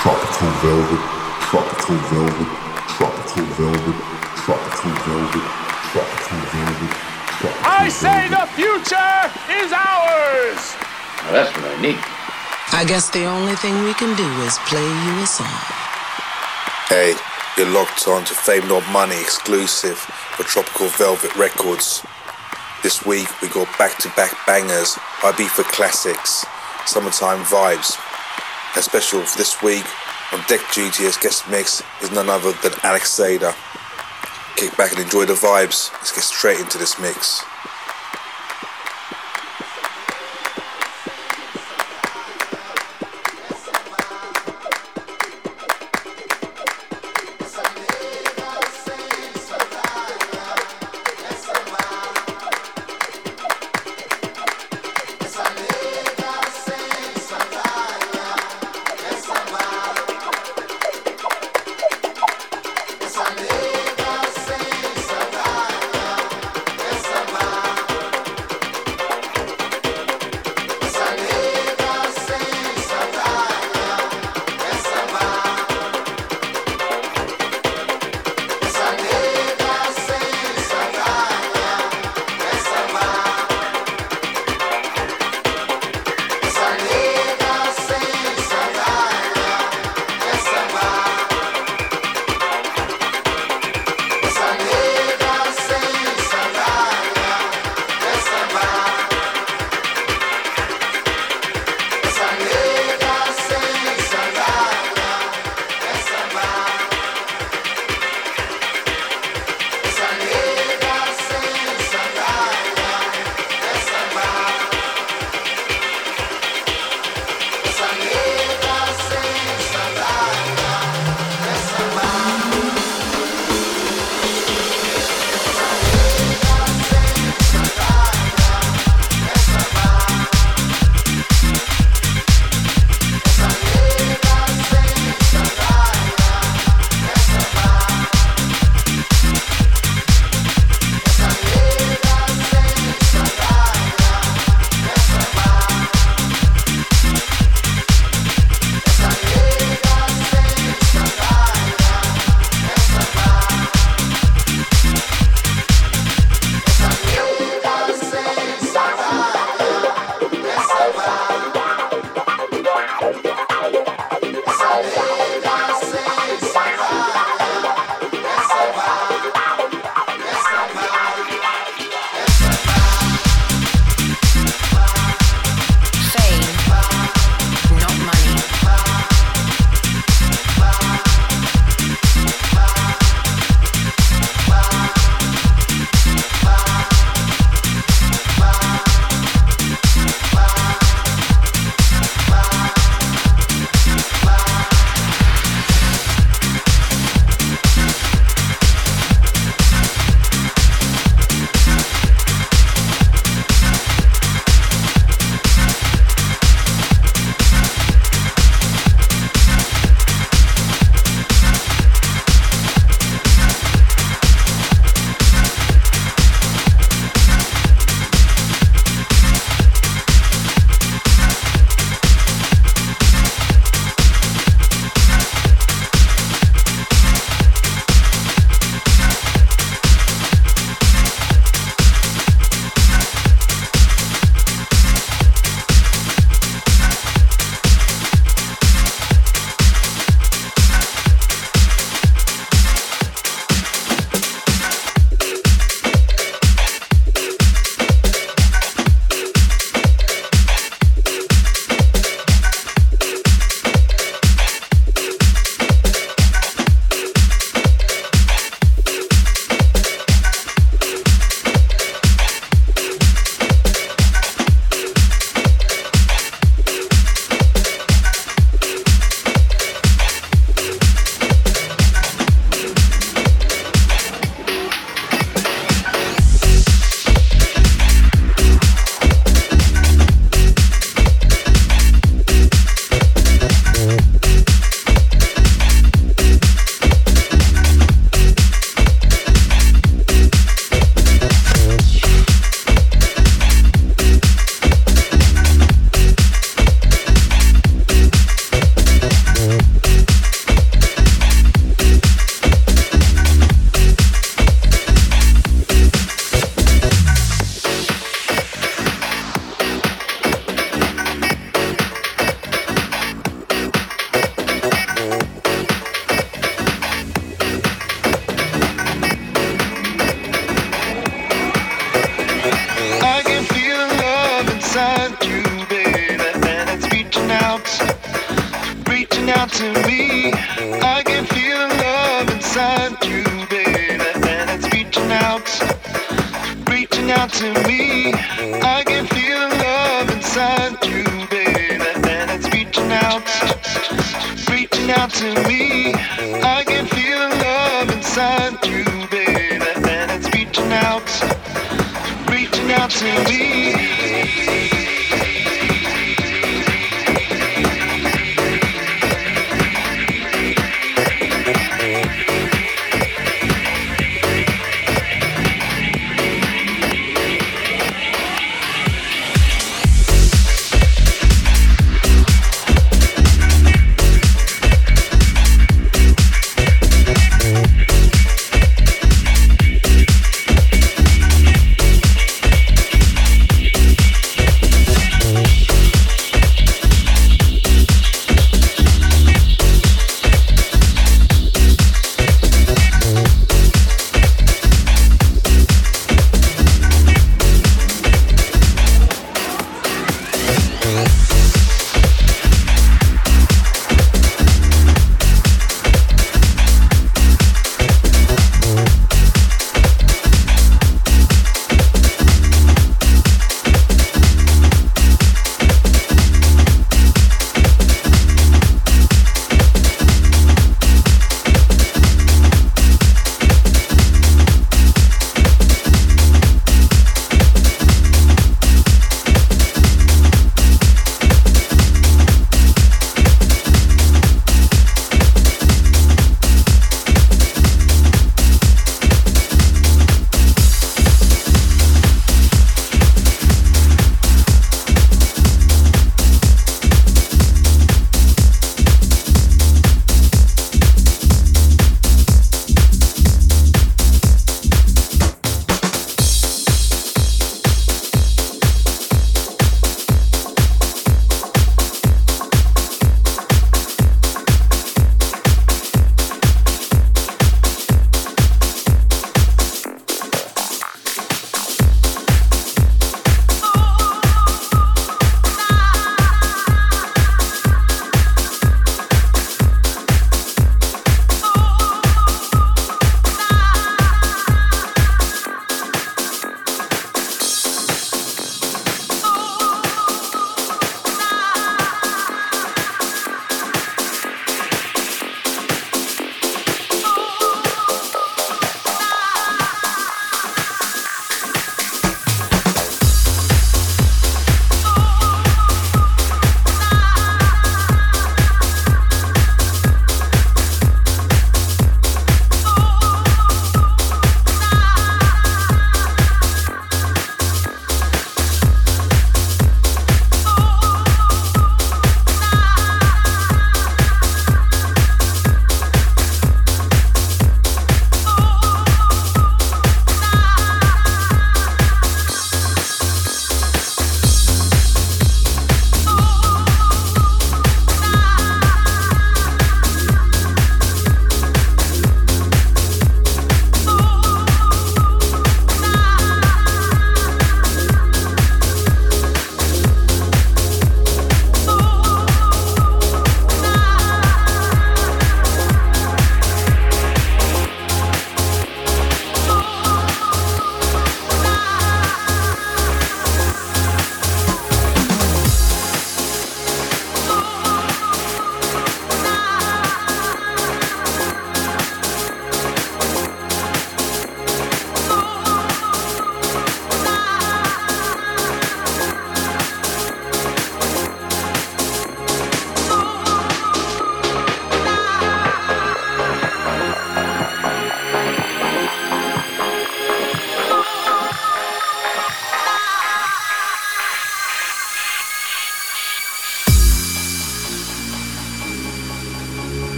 Tropical 0.00 0.48
velvet, 0.64 1.02
tropical 1.52 1.96
velvet, 2.08 2.48
tropical 2.88 3.44
velvet, 3.60 3.98
tropical 4.40 4.92
velvet, 5.04 5.44
tropical 5.92 6.38
velvet. 6.56 6.92
Tropical 7.36 7.68
I 7.68 7.88
say 7.90 8.28
the 8.32 8.48
future 8.56 9.20
is 9.60 9.68
ours! 9.76 10.60
Now 11.20 11.32
that's 11.32 11.52
what 11.54 11.64
I 11.68 11.82
need. 11.82 12.00
I 12.72 12.86
guess 12.88 13.10
the 13.10 13.26
only 13.26 13.54
thing 13.56 13.84
we 13.84 13.92
can 13.92 14.16
do 14.16 14.24
is 14.48 14.56
play 14.64 14.80
you 14.80 15.22
a 15.22 15.26
song. 15.26 15.60
Hey, 16.88 17.14
you're 17.58 17.68
locked 17.68 18.08
on 18.08 18.24
to 18.24 18.32
Fame 18.32 18.66
Not 18.68 18.90
Money 18.90 19.20
exclusive 19.20 19.98
for 19.98 20.44
Tropical 20.44 20.88
Velvet 20.96 21.36
Records. 21.36 22.02
This 22.82 23.04
week 23.04 23.28
we 23.42 23.48
got 23.48 23.68
back 23.76 23.98
to 23.98 24.08
back 24.16 24.32
bangers, 24.46 24.94
Ibiza 25.20 25.64
classics, 25.64 26.46
summertime 26.86 27.44
vibes. 27.44 28.00
A 28.76 28.82
special 28.82 29.20
for 29.22 29.36
this 29.36 29.60
week 29.62 29.84
on 30.32 30.38
deck 30.46 30.60
as 30.78 31.16
guest 31.16 31.48
mix 31.50 31.82
is 32.02 32.12
none 32.12 32.28
other 32.28 32.52
than 32.62 32.72
Alex 32.84 33.10
Sada. 33.10 33.52
Kick 34.54 34.76
back 34.76 34.92
and 34.92 35.00
enjoy 35.00 35.24
the 35.24 35.34
vibes. 35.34 35.92
Let's 35.94 36.12
get 36.12 36.22
straight 36.22 36.60
into 36.60 36.78
this 36.78 36.98
mix. 37.00 37.42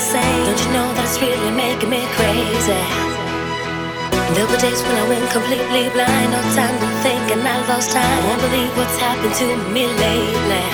Insane. 0.00 0.44
Don't 0.48 0.60
you 0.64 0.72
know 0.72 0.88
that's 0.96 1.20
really 1.20 1.52
making 1.52 1.90
me 1.92 2.00
crazy? 2.16 2.84
There 4.32 4.48
were 4.48 4.56
days 4.56 4.80
when 4.80 4.96
I 4.96 5.04
went 5.12 5.28
completely 5.28 5.92
blind, 5.92 6.32
no 6.32 6.40
time 6.56 6.72
to 6.80 6.88
think, 7.04 7.24
and 7.28 7.44
I 7.44 7.60
lost 7.68 7.92
time. 7.92 8.08
I 8.08 8.20
won't 8.24 8.40
believe 8.40 8.72
what's 8.80 8.96
happened 8.96 9.36
to 9.44 9.48
me 9.76 9.84
lately. 9.84 10.66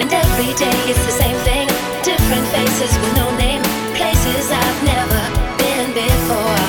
And 0.00 0.08
every 0.08 0.52
day 0.56 0.78
it's 0.88 1.04
the 1.04 1.16
same 1.22 1.36
thing, 1.44 1.68
different 2.00 2.46
faces 2.56 2.92
with 3.04 3.12
no 3.20 3.28
name, 3.36 3.60
places 4.00 4.48
I've 4.48 4.80
never 4.80 5.22
been 5.60 5.88
before. 5.92 6.64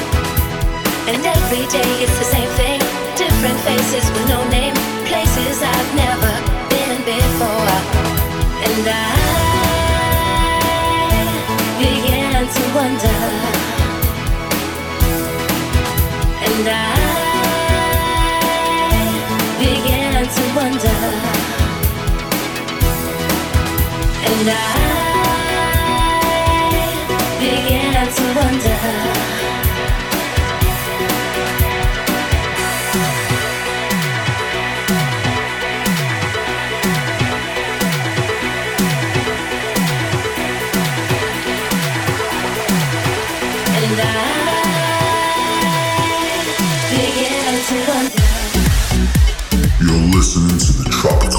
And 1.08 1.23
every 1.23 1.65
day 1.71 1.91
it's 2.04 2.17
the 2.19 2.28
same 2.36 2.52
thing, 2.60 2.80
different 3.15 3.60
faces 3.63 4.04
with 4.12 4.28
no 4.28 4.43
name, 4.52 4.76
places 5.08 5.63
I've 5.63 5.91
never 5.95 6.34
been 6.67 6.99
before. 7.08 7.78
And 8.67 8.84
I 8.89 9.52
to 12.55 12.63
wonder. 12.75 13.19
And 16.45 16.67
I 16.67 16.81
began 19.59 20.23
to 20.35 20.43
wonder. 20.55 20.97
And 24.29 24.49
I 24.49 24.61
began 27.39 28.07
to 28.17 28.23
wonder. 28.39 29.42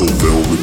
Tropical 0.05 0.54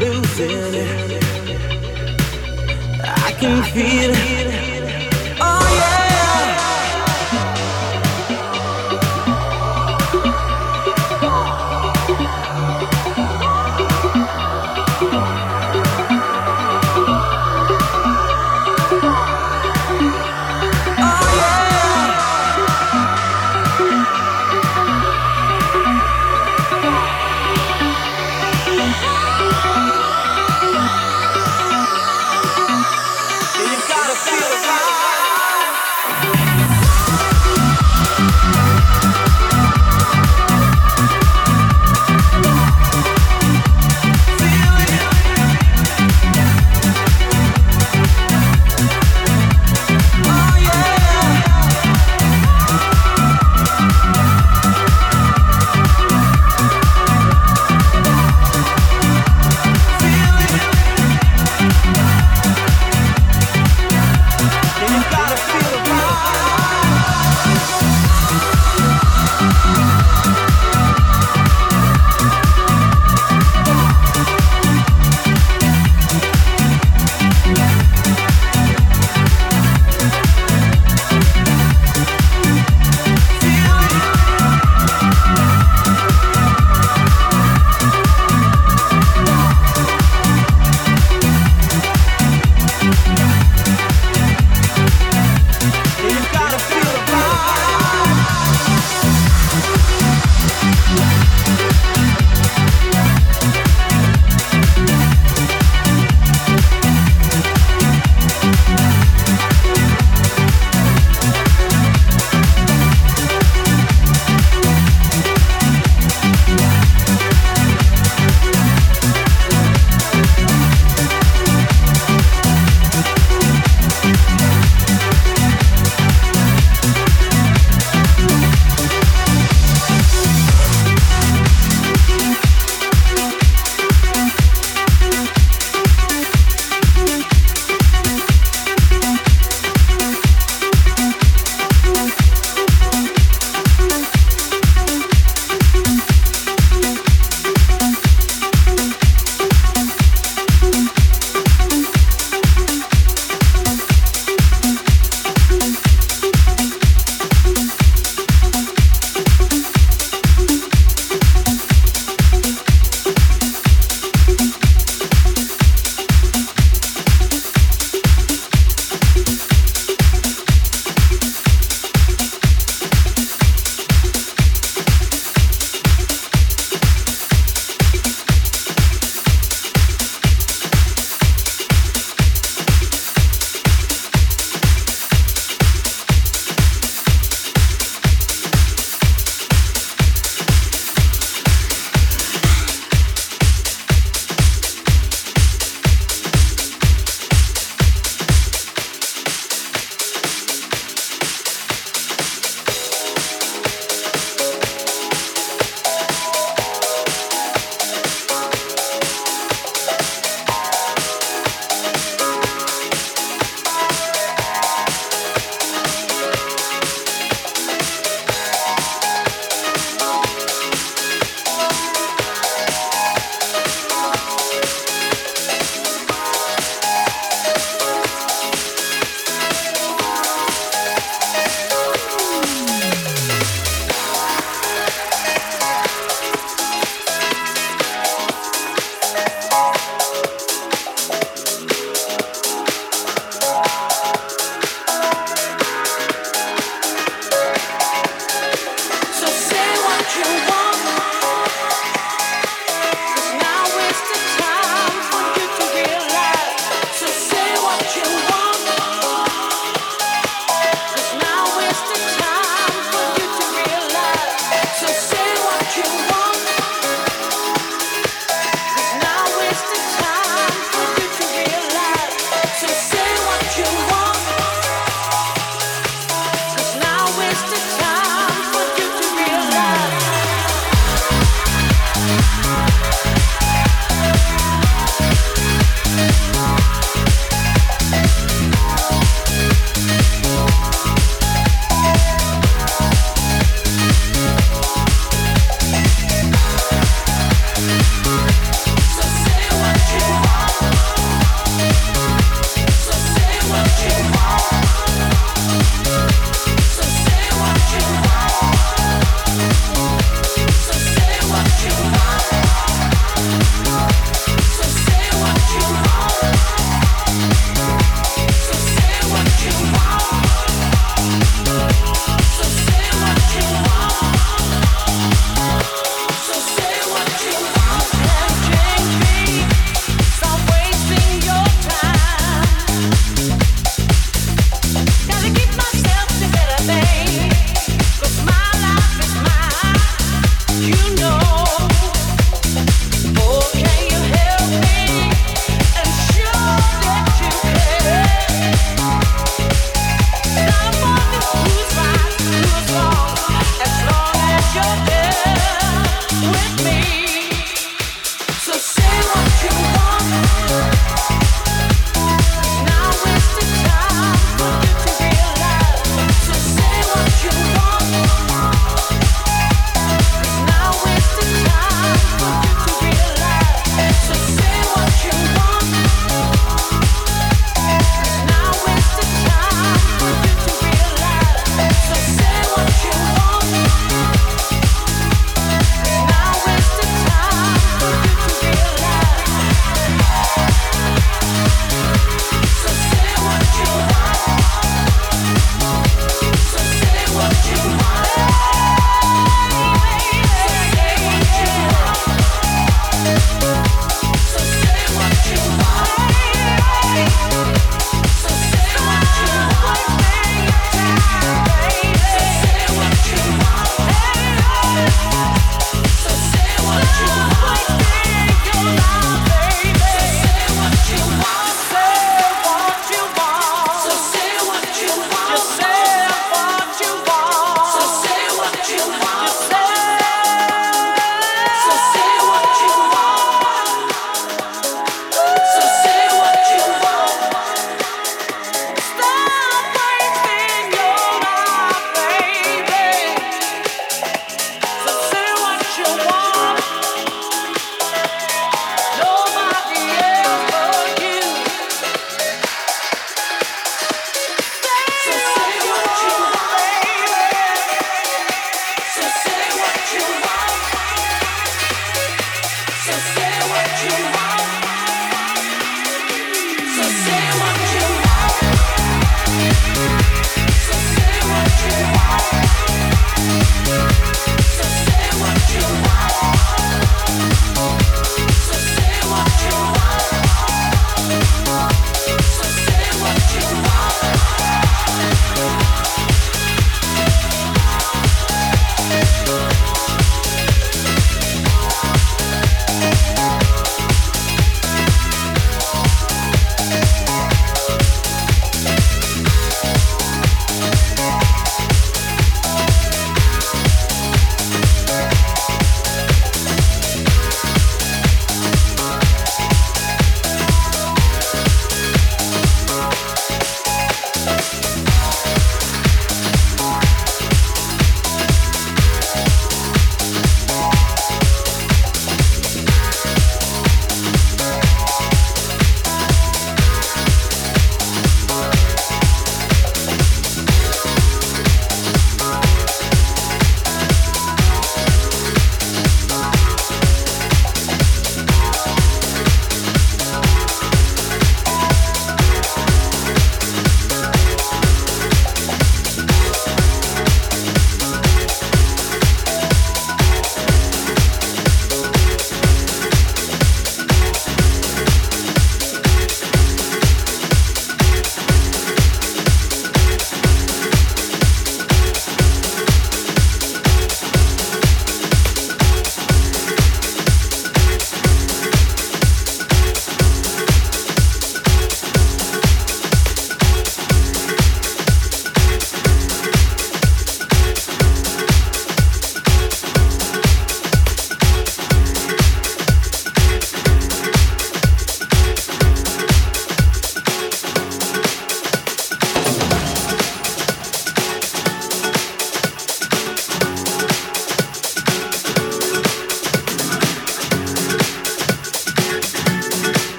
losing 0.00 0.74
it. 0.74 1.22
I 3.04 3.32
can 3.38 3.62
feel 3.64 4.10
it. 4.10 4.69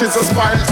My 0.00 0.06
dust 0.06 0.67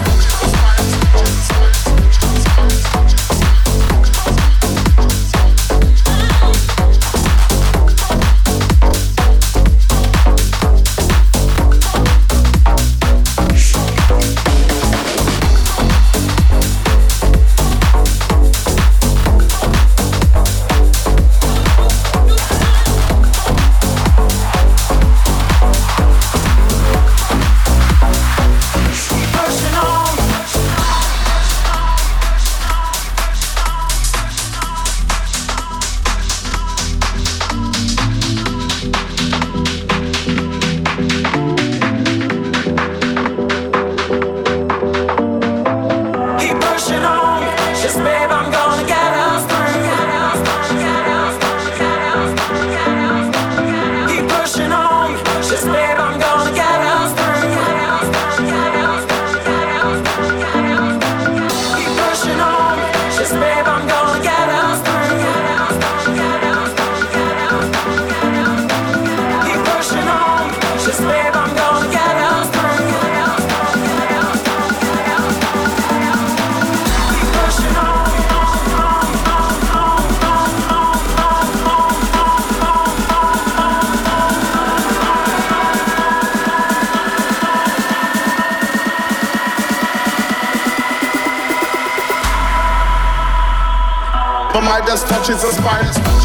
touches 95.04 95.42
the 95.42 95.52
spine. 95.52 96.15